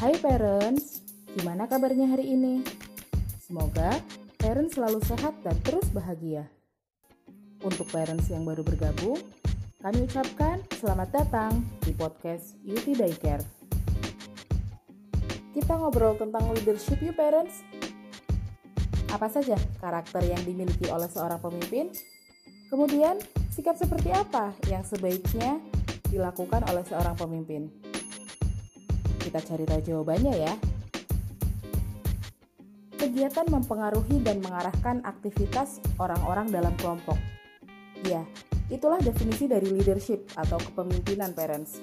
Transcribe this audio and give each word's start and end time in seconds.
parents, 0.00 1.04
gimana 1.36 1.68
kabarnya 1.68 2.08
hari 2.08 2.32
ini? 2.32 2.64
Semoga 3.36 4.00
parents 4.40 4.80
selalu 4.80 4.96
sehat 5.04 5.36
dan 5.44 5.52
terus 5.60 5.84
bahagia. 5.92 6.48
Untuk 7.60 7.84
parents 7.92 8.32
yang 8.32 8.48
baru 8.48 8.64
bergabung, 8.64 9.20
kami 9.84 10.08
ucapkan 10.08 10.64
selamat 10.80 11.08
datang 11.12 11.60
di 11.84 11.92
podcast 11.92 12.56
Yuti 12.64 12.96
Daycare. 12.96 13.44
Kita 15.52 15.76
ngobrol 15.76 16.16
tentang 16.16 16.48
leadership 16.56 17.04
you 17.04 17.12
parents. 17.12 17.60
Apa 19.12 19.28
saja 19.28 19.60
karakter 19.84 20.24
yang 20.24 20.40
dimiliki 20.48 20.88
oleh 20.88 21.12
seorang 21.12 21.44
pemimpin? 21.44 21.92
Kemudian, 22.72 23.20
sikap 23.52 23.76
seperti 23.76 24.16
apa 24.16 24.56
yang 24.64 24.80
sebaiknya 24.80 25.60
dilakukan 26.08 26.64
oleh 26.72 26.88
seorang 26.88 27.20
pemimpin? 27.20 27.79
Kita 29.30 29.46
cari 29.46 29.62
tahu 29.62 29.78
jawabannya 29.86 30.34
ya. 30.42 30.54
Kegiatan 32.98 33.46
mempengaruhi 33.46 34.18
dan 34.26 34.42
mengarahkan 34.42 35.06
aktivitas 35.06 35.78
orang-orang 36.02 36.50
dalam 36.50 36.74
kelompok. 36.82 37.14
Ya, 38.02 38.26
itulah 38.74 38.98
definisi 38.98 39.46
dari 39.46 39.70
leadership 39.70 40.26
atau 40.34 40.58
kepemimpinan 40.58 41.30
parents. 41.30 41.78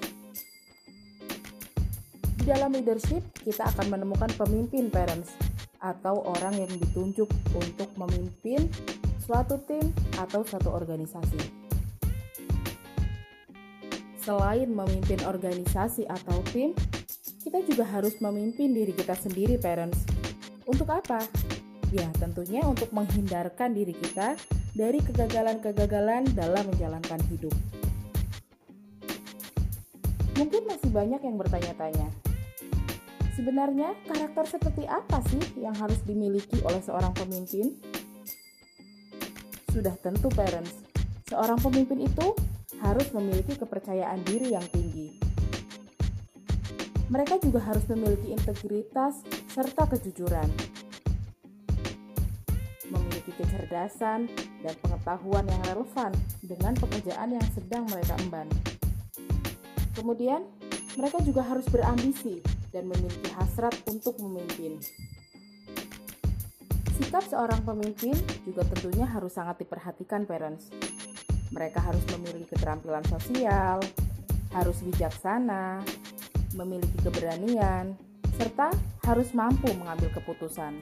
Di 2.36 2.44
dalam 2.44 2.68
leadership, 2.76 3.24
kita 3.40 3.64
akan 3.72 3.96
menemukan 3.96 4.28
pemimpin 4.36 4.92
parents 4.92 5.32
atau 5.80 6.20
orang 6.28 6.52
yang 6.52 6.72
ditunjuk 6.76 7.32
untuk 7.56 7.88
memimpin 7.96 8.68
suatu 9.24 9.56
tim 9.64 9.88
atau 10.20 10.44
suatu 10.44 10.68
organisasi. 10.68 11.40
Selain 14.20 14.68
memimpin 14.68 15.24
organisasi 15.24 16.04
atau 16.04 16.44
tim, 16.52 16.76
kita 17.38 17.62
juga 17.62 17.86
harus 17.86 18.18
memimpin 18.18 18.74
diri 18.74 18.90
kita 18.90 19.14
sendiri, 19.14 19.58
parents. 19.62 20.02
Untuk 20.66 20.90
apa? 20.90 21.22
Ya, 21.94 22.04
tentunya 22.18 22.60
untuk 22.66 22.90
menghindarkan 22.92 23.72
diri 23.72 23.94
kita 23.94 24.36
dari 24.74 25.00
kegagalan-kegagalan 25.00 26.28
dalam 26.34 26.66
menjalankan 26.68 27.20
hidup. 27.32 27.54
Mungkin 30.36 30.70
masih 30.70 30.90
banyak 30.94 31.18
yang 31.24 31.36
bertanya-tanya, 31.40 32.08
sebenarnya 33.34 33.96
karakter 34.06 34.44
seperti 34.46 34.86
apa 34.86 35.18
sih 35.32 35.42
yang 35.58 35.74
harus 35.74 35.98
dimiliki 36.06 36.62
oleh 36.62 36.78
seorang 36.84 37.10
pemimpin? 37.16 37.74
Sudah 39.74 39.98
tentu, 39.98 40.30
parents, 40.30 40.78
seorang 41.26 41.58
pemimpin 41.58 42.06
itu 42.06 42.34
harus 42.78 43.10
memiliki 43.10 43.58
kepercayaan 43.58 44.22
diri 44.22 44.54
yang 44.54 44.66
tinggi 44.70 45.27
mereka 47.08 47.40
juga 47.40 47.64
harus 47.64 47.84
memiliki 47.88 48.36
integritas 48.36 49.24
serta 49.48 49.88
kejujuran, 49.88 50.48
memiliki 52.92 53.32
kecerdasan 53.32 54.28
dan 54.60 54.74
pengetahuan 54.84 55.44
yang 55.48 55.62
relevan 55.72 56.12
dengan 56.44 56.76
pekerjaan 56.76 57.32
yang 57.32 57.46
sedang 57.56 57.88
mereka 57.88 58.12
emban. 58.20 58.48
Kemudian, 59.96 60.44
mereka 61.00 61.18
juga 61.24 61.42
harus 61.48 61.64
berambisi 61.72 62.44
dan 62.70 62.84
memiliki 62.84 63.32
hasrat 63.40 63.72
untuk 63.88 64.20
memimpin. 64.20 64.76
Sikap 67.00 67.24
seorang 67.24 67.64
pemimpin 67.64 68.12
juga 68.44 68.68
tentunya 68.68 69.08
harus 69.08 69.32
sangat 69.32 69.64
diperhatikan 69.64 70.28
parents. 70.28 70.68
Mereka 71.56 71.80
harus 71.80 72.04
memiliki 72.12 72.52
keterampilan 72.52 73.06
sosial, 73.08 73.80
harus 74.52 74.76
bijaksana, 74.84 75.80
memiliki 76.54 76.96
keberanian, 77.04 77.98
serta 78.38 78.70
harus 79.04 79.34
mampu 79.34 79.68
mengambil 79.74 80.08
keputusan. 80.14 80.78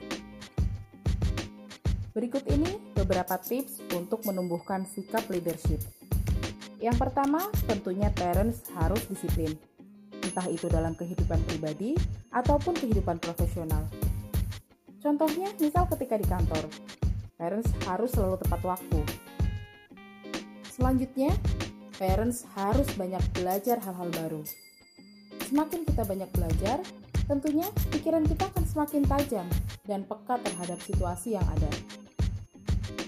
Berikut 2.17 2.49
ini 2.49 2.81
beberapa 2.97 3.37
tips 3.37 3.85
untuk 3.93 4.25
menumbuhkan 4.25 4.89
sikap 4.89 5.29
leadership. 5.29 5.85
Yang 6.81 6.97
pertama, 7.09 7.45
tentunya 7.69 8.13
parents 8.13 8.69
harus 8.77 9.05
disiplin, 9.09 9.53
entah 10.25 10.49
itu 10.49 10.69
dalam 10.69 10.93
kehidupan 10.97 11.41
pribadi 11.45 11.97
ataupun 12.33 12.77
kehidupan 12.77 13.21
profesional. 13.21 13.85
Contohnya, 15.01 15.53
misal 15.61 15.89
ketika 15.93 16.17
di 16.17 16.27
kantor, 16.29 16.65
parents 17.37 17.69
harus 17.85 18.13
selalu 18.13 18.37
tepat 18.41 18.61
waktu. 18.65 19.01
Selanjutnya, 20.73 21.33
parents 21.97 22.45
harus 22.57 22.89
banyak 22.97 23.25
belajar 23.33 23.81
hal-hal 23.81 24.09
baru. 24.13 24.45
Semakin 25.47 25.87
kita 25.87 26.03
banyak 26.03 26.31
belajar, 26.35 26.83
tentunya 27.31 27.71
pikiran 27.95 28.27
kita 28.27 28.51
akan 28.51 28.65
semakin 28.67 29.03
tajam 29.07 29.47
dan 29.87 30.03
peka 30.03 30.43
terhadap 30.43 30.79
situasi 30.83 31.39
yang 31.39 31.47
ada. 31.47 31.71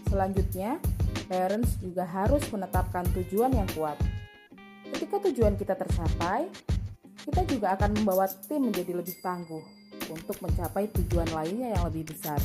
Selanjutnya, 0.06 0.78
parents 1.26 1.74
juga 1.82 2.06
harus 2.06 2.46
menetapkan 2.54 3.02
tujuan 3.10 3.50
yang 3.58 3.66
kuat. 3.74 3.98
Ketika 4.94 5.18
tujuan 5.28 5.58
kita 5.58 5.74
tercapai, 5.74 6.46
kita 7.26 7.42
juga 7.50 7.74
akan 7.74 7.98
membawa 7.98 8.30
tim 8.46 8.70
menjadi 8.70 8.94
lebih 8.94 9.18
tangguh 9.18 9.60
untuk 10.08 10.38
mencapai 10.38 10.88
tujuan 10.94 11.28
lainnya 11.34 11.74
yang 11.74 11.82
lebih 11.90 12.06
besar. 12.08 12.38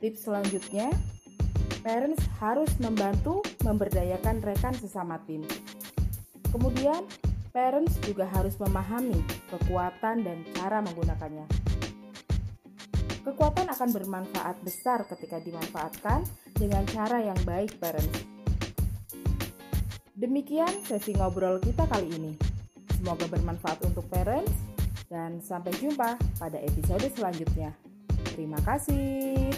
Tips 0.00 0.24
selanjutnya, 0.24 0.90
parents 1.84 2.24
harus 2.40 2.72
membantu 2.80 3.44
memberdayakan 3.62 4.42
rekan 4.42 4.74
sesama 4.74 5.20
tim. 5.28 5.46
Kemudian, 6.50 7.04
parents 7.56 7.96
juga 8.04 8.28
harus 8.28 8.52
memahami 8.60 9.16
kekuatan 9.48 10.20
dan 10.20 10.44
cara 10.52 10.84
menggunakannya. 10.84 11.48
Kekuatan 13.24 13.72
akan 13.72 13.88
bermanfaat 13.96 14.60
besar 14.60 15.08
ketika 15.08 15.40
dimanfaatkan 15.40 16.20
dengan 16.52 16.84
cara 16.84 17.24
yang 17.24 17.40
baik, 17.48 17.80
parents. 17.80 18.28
Demikian 20.12 20.68
sesi 20.84 21.16
ngobrol 21.16 21.56
kita 21.64 21.88
kali 21.88 22.12
ini. 22.12 22.32
Semoga 23.00 23.24
bermanfaat 23.24 23.80
untuk 23.88 24.04
parents, 24.12 24.52
dan 25.08 25.40
sampai 25.40 25.72
jumpa 25.80 26.20
pada 26.36 26.60
episode 26.60 27.08
selanjutnya. 27.16 27.72
Terima 28.36 28.60
kasih. 28.68 29.48